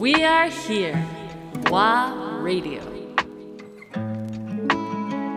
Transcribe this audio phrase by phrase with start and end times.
[0.00, 0.96] We are here.
[1.68, 2.80] WA Radio.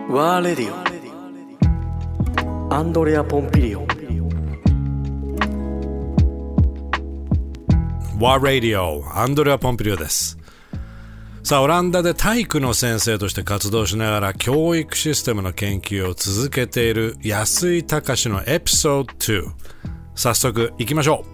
[0.08, 0.72] ワーレディ
[2.70, 3.86] オアンドレア・ポンピリオン
[8.16, 9.02] War Radio.
[9.12, 10.38] アンドレア・ポンピリオです
[11.42, 19.52] さあオランダで体育の先生として活動しながら教育システムの研究を続けている安井隆のエピソード2
[20.14, 21.33] 早速いきましょう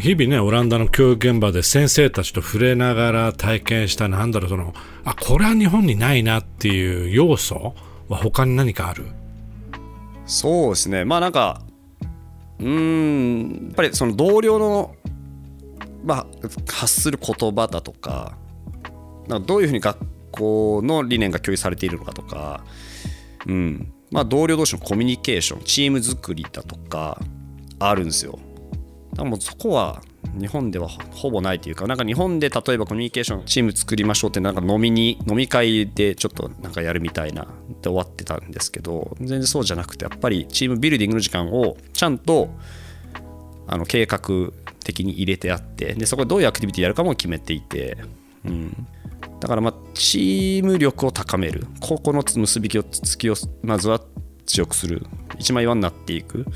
[0.00, 4.72] 日々ねオランダの教育現場で先生たちと触れながら体験したなんだろうその
[5.04, 7.74] あこれは日本にないなっていう要素
[8.08, 9.06] は他に何かある？
[10.26, 11.04] そうですね。
[11.04, 11.62] まあなんか
[12.58, 14.94] うんやっぱりその同僚の、
[16.04, 16.26] まあ、
[16.72, 18.36] 発する言葉だとか
[19.26, 19.98] なんかどういうふうに学
[20.30, 22.64] 校の理念が共有されているのかとか、
[23.46, 23.92] うん。
[24.10, 27.20] まあ、同僚同士のコミュニケーションチーム作りだとか
[27.78, 28.38] あるんですよ。
[29.18, 30.00] だからもうそこは
[30.38, 37.42] 日本ではほぼないというか、なんか日本で例えばコミュニケーションチーム作りましょうって、なんか飲みに、飲み会でちょっとなんかやるみたいな
[37.82, 42.50] で終わってたんですけど、全然そうじゃなくて、やっぱりチームビルディングの時間をちゃんと
[43.66, 44.20] あの計画
[44.84, 47.98] 的に入れてあって、でそこでどういうアクティビティやるかも決めていて、
[48.44, 48.86] うん、
[49.40, 54.00] だからまあチーム力を高める、ここの結びつきをまずは
[54.46, 55.04] 強くする、
[55.40, 56.46] 一枚岩になっていく。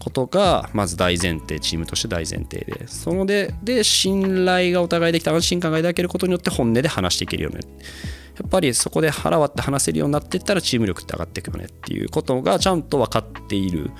[0.00, 7.60] ことがまず大前提チームとして大前提でそのでで信頼がお互いできた安心感が抱けることによって本音で話していけるよね。
[8.36, 13.92] やっぱりそこで腹割って話せるようになっていったらチーム力って上がっていくよねっていうことがちゃんと分かっている、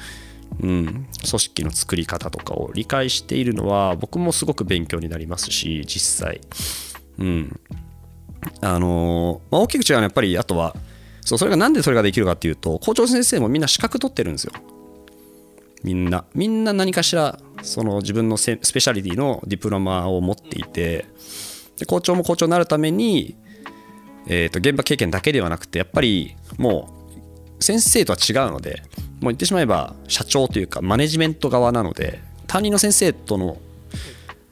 [0.60, 6.40] うん、組織の作り方とかを理解しているのは僕もすごく勉強になりますし実際。
[7.18, 7.60] うん。
[8.60, 10.74] あのまあ、大きく違うのはやっぱりあとは
[11.22, 14.52] そうそれがなんでそれができるかっていうと校長先生もみんな資格取ってるんですよ。
[15.84, 16.24] みんな。
[16.34, 21.06] みんな何かしらその自分のスペシャリティのディプロマを持っていて
[21.78, 23.36] で校長も校長になるために、
[24.26, 26.88] えー、と現場経験だけではなくてやっぱりも
[27.60, 28.82] う先生とは違うので
[29.20, 33.58] もう言ってしまえば社長というかマネジメント側なので担任の先生との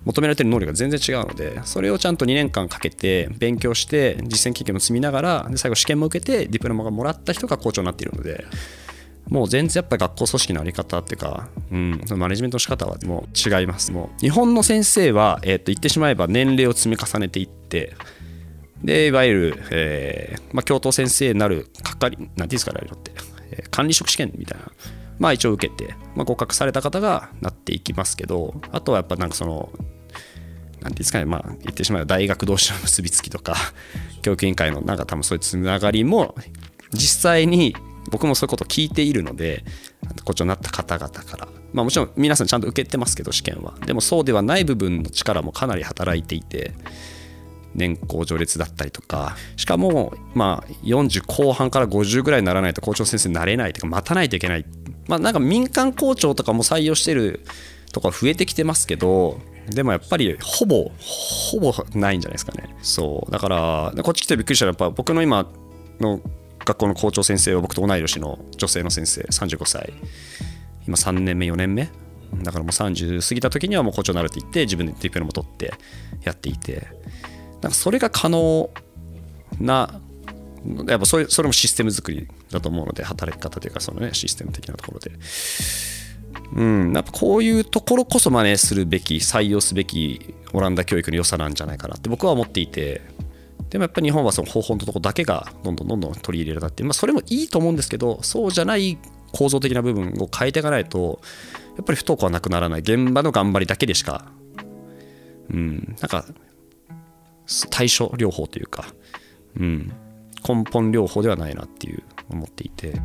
[0.05, 8.45] 求められてる能力が全然違うのでそれをちゃんと2年間かけて勉強して実践経験も積みながらで最後試験も受けてディプロマがもらった人が校長になっているので
[9.33, 13.91] もう全然やっぱ学校組織のあり方っていうか、うん、マネジメントの仕方はもう違います。
[13.91, 17.97] もう日本の先生は、えー、と言ってしまえば年齢を積み重ねていって
[18.85, 23.13] でいわゆる、えーまあ、教頭先生になる係なんていうんですかねあれって、
[23.53, 24.71] えー管理職試験みたいな
[25.19, 29.83] まあ一応受けて、まあ、合格された方がなっていきますけどあとはやっぱなんかそのなん
[30.83, 33.55] ていうんですかね、まあ、言ってしまえば大学同士の結びつきとか、
[34.23, 36.35] 教育委員会のなんか多分そういうつながりも、
[36.93, 37.77] 実際に
[38.11, 39.65] 僕もそういうこと聞いているので、
[40.25, 43.75] 校長になった方々から、まあもちろん皆さんちゃんと受けてますけど、試験は。
[43.87, 46.73] でもそうではない部分の力もかなり働いていて、
[47.75, 54.65] 年功序列だったりとか、しかも、まあ40後半から50ぐらいにならないと校長先生になれないとか、待たないといけない。
[55.09, 57.41] まあなんか民間校長とかも採用してる
[57.93, 65.49] とか増えてきてますけど、でもやっぱりほぼほぼないんじゃないですかねそうだからこっち来てびっくりしたらやっぱ僕の今
[66.01, 66.21] の
[66.65, 69.93] 学校の校長先生は僕と同い年の女性の先生35歳。
[70.87, 71.91] 今3年目4年目。
[72.43, 75.75] だからもう30過ぎた時にはもう校長になるって言って自分でディプロも取って
[76.23, 76.89] やっていて。
[77.63, 78.71] なんかそれが可能
[79.61, 80.01] な
[80.89, 85.13] やっぱそれそれもシステム作りだと思うので働き方というかそのねシステム的なところで。
[86.55, 93.01] うん、やっぱこういうところこそ真似するべき採用すべきオランダ教育の良さなんじゃないかなって僕は思っていて。
[93.73, 98.99] でもやっぱり日本はその方法のところだけがどんどんどんどん取り入れられて、まあ、それもいいと思うんですけどそうじゃない
[99.33, 101.23] 構造的な部分を変えていかないと
[101.79, 104.27] やっぱり不登校はなくならない現場の頑張りだけでしか
[105.49, 106.27] うんなんか
[107.71, 108.85] 対処療法というか、
[109.59, 109.91] うん、
[110.47, 113.01] 根本療法ではないなっていう思っていて。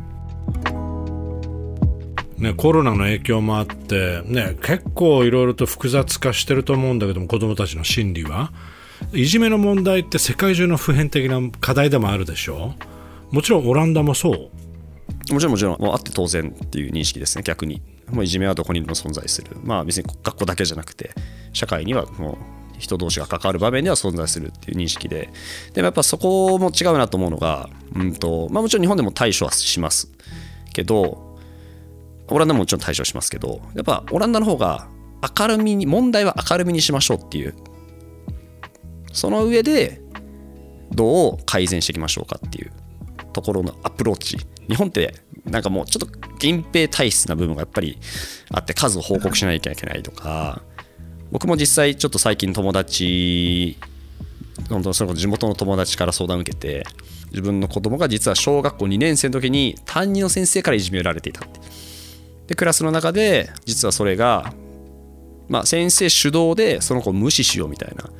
[2.36, 8.52] ね、コロナの影響もあって、ね、結構いろいろと複雑化してると思うんだけども子どもたちの心理は
[9.12, 12.74] いじめの問題って世界中の普遍的な課題でもあるでしょ？
[13.30, 14.50] もちろんオランダもそう。
[15.32, 17.82] もちろんもちろんもうあって当然っていう認識ですね逆に。
[18.10, 19.56] もういじめはどこにでも存在する。
[19.62, 21.10] まあ別に学校だけじゃなくて
[21.52, 22.36] 社会にはもう
[22.78, 25.30] 人同士が関わる場面では存在するっていう認識で。
[25.74, 30.10] でもやっぱそこも違うなと思うのが、うんとまあ、もちろん日本でも対処はします
[30.72, 31.36] けど
[32.28, 34.88] オランダももちろん対処しますけどやっぱオランダの方が
[35.38, 37.54] 明るみに問題は明るみにしましょうっていう
[39.18, 40.00] その上で
[40.92, 42.72] どう改善していきましょうかっていう
[43.32, 44.38] ところのアプローチ
[44.68, 47.98] 日本ってなんかもうちょっと隠蔽体質な部分がやっぱり
[48.50, 50.62] あって数を報告しなきゃいけないとか
[51.30, 53.76] 僕も実際ちょっと最近友達
[54.70, 56.84] 本当その地元の友達から相談を受けて
[57.30, 61.60] 自分の子供が実は小学校2年生の時に担任の先生からいじめられていたって。
[62.48, 64.54] でクラスの中で実はそれが、
[65.48, 68.10] まあ、先生主導でその子を無視しようみたいな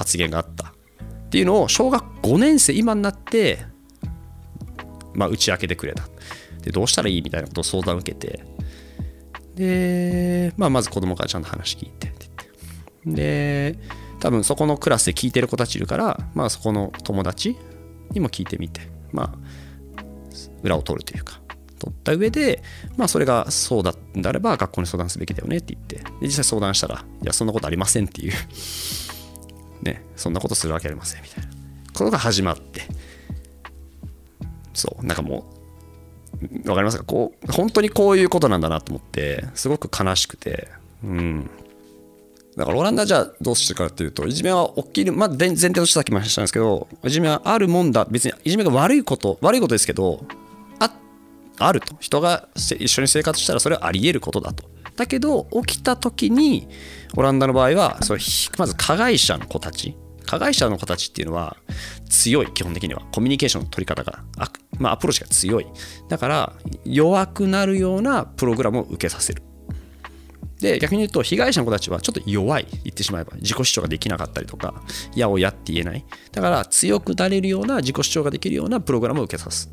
[0.00, 0.68] 発言があった。
[0.68, 3.58] っていうのを小学5年生今になって、
[5.14, 6.08] まあ、打ち明けてくれた。
[6.62, 8.42] でどうしたらいいみたいなことを相談を受けて。
[9.54, 12.08] で、まあ、まず子供からちゃんと話聞いて。
[12.08, 12.26] って
[13.04, 13.78] 言ってで
[14.20, 17.56] 多分そこのクラスで聞いてる子たちいるから、まあ、そこの友達
[18.12, 18.80] にも聞いてみて。
[19.12, 19.38] まあ
[20.62, 21.40] 裏を取るというか。
[21.78, 22.62] 取った上で、
[22.96, 25.96] まあ、それがそうだんであれば学校に相談すべきだよねって言って。
[25.96, 28.32] で実際相談したらいやそんなことありませんっていう。
[29.82, 31.50] ねそんなことするわけありませんみたいな。
[31.92, 32.82] ことが始まって。
[34.72, 35.44] そうなんかも
[36.64, 37.04] うわかりますか？
[37.04, 40.68] こう本当にこういうことなんだなと思ってすごく悲しくて。
[41.04, 41.50] うん。
[42.56, 48.06] だからオランダじゃあどうしてるかっていうといじめは起きるまあ前提としてさっきも話したんですけどいじめはあるもんだ。
[48.06, 50.24] 別にいじめが悪いこと悪いことですけど
[50.78, 50.92] あ
[51.58, 51.96] あると。
[52.00, 54.69] 人が一緒に生活したらそれはあり得ることだと。
[55.00, 56.68] だけど起きた時に
[57.16, 58.20] オランダの場合はそれ
[58.58, 59.96] まず加害者の子たち。
[60.26, 61.56] 加害者の子たちっていうのは
[62.10, 63.00] 強い基本的には。
[63.10, 65.66] コミュニケーションの取り方があ、まあ、アプローチが強い。
[66.10, 66.52] だから
[66.84, 69.42] 弱くなるようなプログラムを受けさせる。
[70.60, 72.66] で逆に言うと被害者の子たちはちょっと弱い。
[72.70, 74.82] 言ってしまえば自己主張ができなかったりとか
[75.16, 76.04] やをやって言えない。
[76.30, 79.72] だから強くなれるような自己主張ができるようなプログラムを受けさす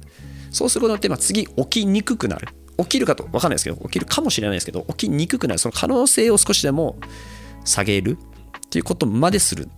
[0.51, 2.47] そうすることによって、まあ、次起きにくくなる。
[2.77, 5.59] 起きるかと分かんないですけど起きるかもしれないですけど起きにくくなる。
[5.59, 6.97] その可能性を少しでも
[7.65, 8.17] 下げる
[8.65, 9.69] っていうことまでする。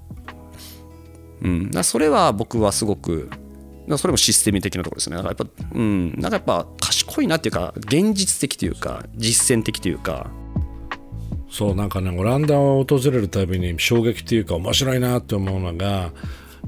[1.41, 3.29] うん、だそれは僕はすごく
[3.97, 5.15] それもシステム的なところですね。
[5.15, 6.13] だからやっぱうん。
[6.19, 10.29] なんかやっぱ賢いなっていうか現実的というか実践的というか。
[11.49, 16.11] そうなんかねオランダを訪れるたびに衝撃っていうか面白いなって思うのが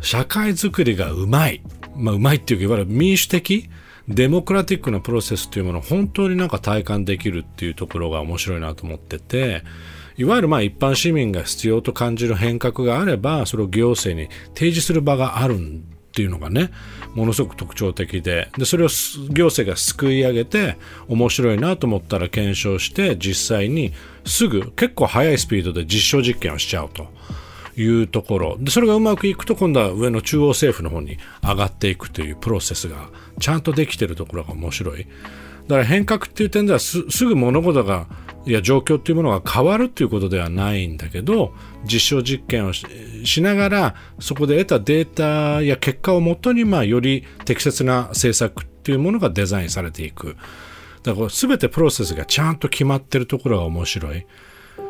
[0.01, 1.61] 社会づくりがうまい。
[1.95, 3.69] まあうまいっていうかいわゆる民主的
[4.07, 9.63] デモクラティックなプロセスっていうものを本当になんか体感できるっていうところが面白いなと思ってて
[10.17, 16.71] いわゆるまあ一般市民が必要と感じる変革があればそれを行政に提示する場があるんっていうのがね
[17.15, 18.89] ものすごく特徴的ででそれを
[19.29, 20.77] 行政がすくい上げて
[21.07, 23.93] 面白いなと思ったら検証して実際に
[24.25, 27.07] すぐ結構速いスピードで実証実験をしちゃうと。
[27.81, 28.57] いうところ。
[28.59, 35.07] でそれがうまくいくと今度は上の中央政府の方に上がっていくというプロセスがちゃんとできてるところが面白い。
[35.67, 38.07] だから変革っていう点ではすぐ物事が
[38.45, 42.85] いや状況っていうものが変わるっていうことではないんだけど実証実験をし
[43.23, 50.35] しながらそこで得たデータや結果をもとにまあより適切な政策っていうものがデザインされていく。
[51.03, 54.25] だから全てプロセスがちゃんと決まってるところが面白い。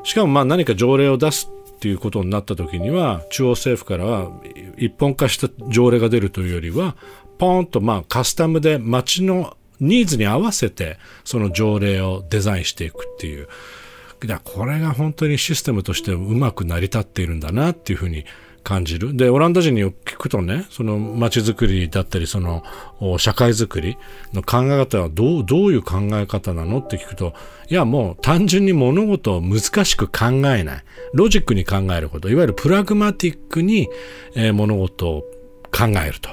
[0.04, 1.50] しかもまあ何か条例を出す
[1.82, 4.30] っていうことになった時には中央政府からは
[4.78, 6.96] 一本化した条例が出るというよりは
[7.40, 13.48] ポーンとまあカスタムで町のニーズに合わせてその条例をデザインしていくっていう。
[14.44, 18.26] これが本当にシステムとしてうまく成り立っているんだなっていうふうに
[18.64, 19.16] 感じる。
[19.16, 22.64] で、オランダ人に聞くとね、その街づくりだったり、その
[23.18, 23.98] 社会づくり
[24.34, 27.34] の考え方はどう、どういう考え方なのって聞くと、
[27.70, 30.26] いやもう単純に物事を難しく考
[30.56, 30.84] えない。
[31.14, 32.30] ロジックに考えること。
[32.30, 33.90] いわゆるプラグマティックに、
[34.36, 35.22] えー物事を
[35.72, 36.30] 考えると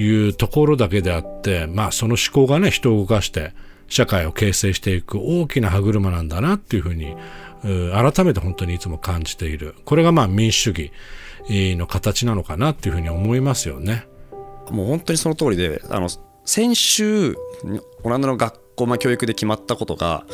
[0.00, 3.52] いうところだけであって、まあその思考がね、人を動かして、
[3.88, 7.14] 社会を形成していく大きな歯車なんだなっていうふうに、
[7.62, 9.74] 改めて本当にいつも感じている。
[9.84, 10.92] これがまあ民主主義
[11.48, 14.06] の形なのかなっていうふうに思いますよね。
[14.70, 16.08] もう本当にその通りであの
[16.44, 17.36] 先週
[18.02, 20.24] オランダの学校、まあ、教育で決まったことが、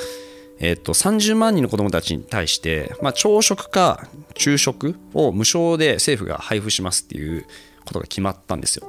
[0.58, 7.46] えっと30万人の子どもたちに対して、まあ、朝食か昼食を無償で政府が配布しますっていう
[7.84, 8.88] ことが決まったんですよ。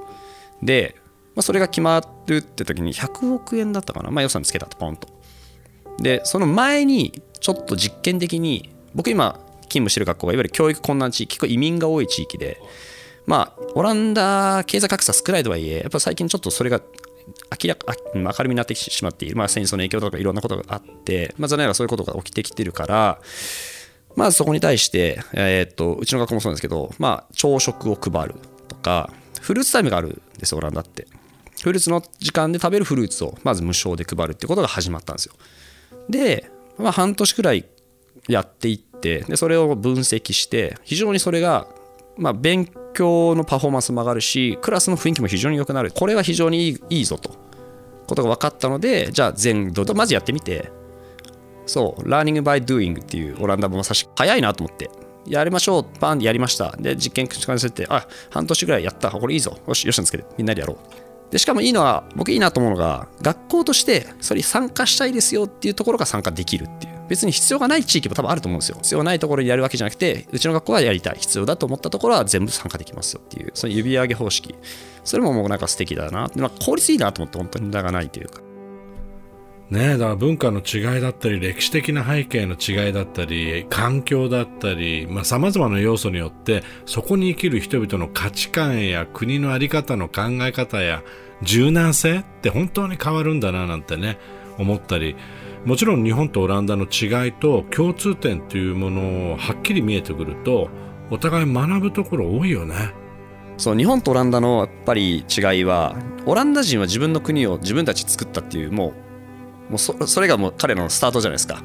[0.62, 0.96] で、
[1.36, 5.08] まあ、それが決まるって時に100億円だったかな、まあ、予算つけたとポンと。
[6.00, 12.62] でその前にちょっと実験的に僕今勤務してる学校がいわゆる教育困難地域結構移民が多い地域で
[13.26, 16.82] まあオランダ経済格差少ないとはいえやっぱ最近ちょっとそれが
[17.64, 23.22] 明らか明るみになってきてしまっている、まあ、戦争の影響とかいろんなことがあって、まあ、残念ながらそういうことが起きてきてるから
[24.16, 28.36] まずそこに対して、えーっとうちの学校もそうなんですけど、まあ、朝食を配る
[28.68, 31.08] とかフルーツタイムがあるんですオランダって。
[31.62, 35.34] フルーツの時間で食べるフルーツをまず無償で配るってことが始まったんですよ。
[36.10, 37.66] で、まあ、半年くらい
[38.28, 41.68] やっていってでそれを分析して非常にそれが、
[42.18, 45.92] まあ、勉強のパフォーマンスも上がるしクラスの雰囲気も非常に良くなる。
[45.92, 47.32] これは非常にいいいいぞと。
[48.08, 50.72] ことが分かったのでじゃあ全土とまずやってみて。
[51.66, 54.90] そう Learning by Doing っていうオランダもまさしく早いなと思って。
[55.28, 56.00] やりましょう。
[56.00, 56.76] パンでやりました。
[56.80, 59.12] で実験口からせてあ半年ぐらいやった。
[59.12, 59.58] これいいぞ。
[59.68, 60.26] よしよしなんつけて。
[60.38, 60.78] みんなでやろう。
[61.32, 66.99] でしかもいいのは僕いいなと思うのが学校としてそれに参加したいですよっていうところが参加できるっていう。
[67.10, 68.78] 別に必要がない地域も多分あると思うんですよ。
[68.82, 71.18] 必要ないところにやるわけじゃなくてうちの学校はやりたい。
[71.20, 74.56] 必要だと思ったところは全部参加できますよっていうその指上げ方式。
[75.04, 78.42] それももうなんか素敵だなまあ効率いいなと思って本当に無駄がないというか。
[79.70, 91.04] ねえだから文化の違いだったり歴史的な背景の違いだったり環境だったりさまざ、まな要素によってそこに生きる人々の価値観や国の在り方の考え方や
[91.44, 94.18] 柔軟性って本当に変わるんだななんてね
[94.58, 95.16] 思ったり
[95.66, 100.70] もちろん日本とオランダの違いと共通点というものをはっきり見えてくると
[101.12, 102.94] お互い学ぶところ多いよね。
[103.58, 108.94] そう日本とオランダのやっぱり違いはオランダ人は自分の国を自分たち作ったっていうも
[109.70, 111.62] うもうそそれがもう彼のスタートじゃないですか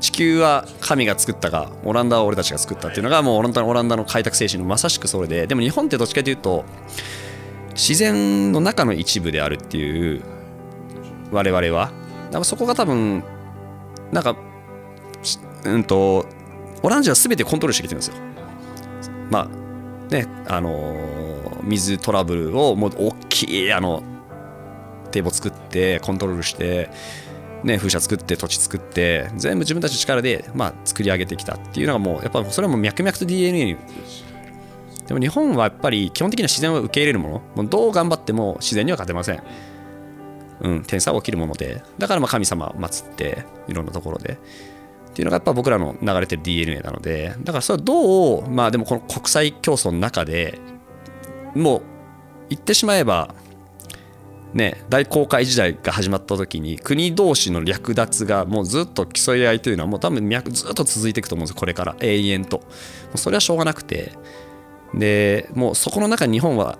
[0.00, 6.64] 地球は神が作ったがオランダは俺たちが作ったっていうのがもうオランダオランダの開拓精神のまさしくそれででも日本ってどっちかというと
[7.74, 10.22] 自然の中の一部であるっていう
[11.30, 11.92] 我々は
[12.26, 13.22] だからそこが多分
[14.14, 14.36] なんか
[15.64, 16.24] うんと
[16.82, 18.14] オランダは全てコントロールしてきてるんですよ。
[19.30, 24.02] まあねあの水トラブルをもう大きいあの
[25.10, 26.90] 堤防作ってコントロールして
[27.64, 33.76] ね、風車作って土地作って全部自分たちの力で、まあ、作り上げてきたっていうのがもうやっぱそれはも脈々と DNA に。
[35.06, 37.42] でも日本はやっぱり基本的には自然を受け入れるもの。
[37.56, 39.42] もうどう頑張っても自然には勝てません。
[40.60, 44.38] うん天才は起きるものでだからまあ神様を祀っていろんなところで。
[45.10, 50.58] っていうのがやっぱ僕らの流れてる DNA なのでだからそれはどうまあでもこの国際競争の中で
[51.54, 51.82] もう
[52.48, 53.32] 言ってしまえば
[54.54, 62.62] ね、大航海時代が始まった時に国同士の略奪がもうずっと競い合いというのはもう多分ずっと続いていくと思うんですこれから永遠と。
[63.16, 64.12] それはしょうがなくて。
[64.94, 66.78] でもうそこの中に日本は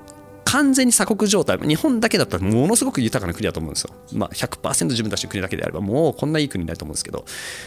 [0.54, 1.58] 完全に鎖国状態。
[1.58, 7.24] 日本だけだったらものすごく豊かな国だと思うんですよ、まあ100%自分たちの国だけであればもうこんないい国になると思うんですけど。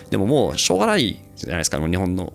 [0.10, 1.86] でももうしょうがないじゃないですか。
[1.86, 2.32] 日本の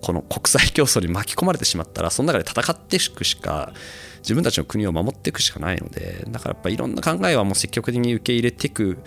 [0.00, 3.72] この国際競争に巻き込まれてしまったらその中で戦っていくしか
[4.20, 6.24] 自分たちの国を守っていくしかないので。
[6.28, 8.98] だからやっぱいろんな考えはもう積極的に受け入れていく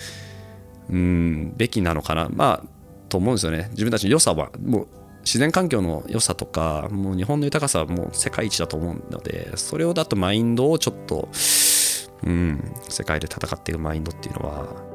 [0.90, 2.28] うんべきなのかな。
[2.30, 2.68] まあ
[3.08, 3.70] と思うんですよね。
[3.72, 4.88] 自分たちの良さはもう
[5.24, 11.30] 自然環境の良さとかもう日本の豊かさはもう世界一だと思うのでそれをだとマインドをちょっと
[12.24, 14.91] うん世界で戦っていくマインドっていうのは